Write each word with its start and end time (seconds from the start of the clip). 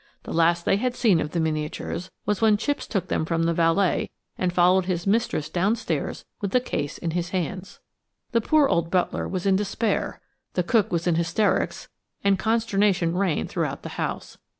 The 0.23 0.33
last 0.33 0.65
they 0.65 0.77
had 0.77 0.95
seen 0.95 1.19
of 1.19 1.29
the 1.29 1.39
miniatures 1.39 2.09
was 2.25 2.41
when 2.41 2.57
Chipps 2.57 2.87
took 2.87 3.05
them 3.07 3.23
from 3.23 3.43
the 3.43 3.53
valet 3.53 4.09
and 4.35 4.51
followed 4.51 4.85
his 4.85 5.05
mistress 5.05 5.47
downstairs 5.47 6.25
with 6.41 6.49
the 6.49 6.59
case 6.59 6.97
in 6.97 7.11
his 7.11 7.29
hands. 7.29 7.79
The 8.31 8.41
poor 8.41 8.67
old 8.67 8.89
butler 8.89 9.27
was 9.27 9.45
in 9.45 9.55
despair; 9.55 10.19
the 10.53 10.63
cook 10.63 10.91
was 10.91 11.05
in 11.05 11.17
hysterics, 11.17 11.87
and 12.23 12.39
consternation 12.39 13.13
reigned 13.15 13.49
throughout 13.49 13.83
the 13.83 13.89
house. 13.89 14.39